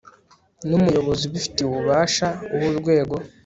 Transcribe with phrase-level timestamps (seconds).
[0.67, 3.15] n umuyobozi ubifitiye ububasha w urwego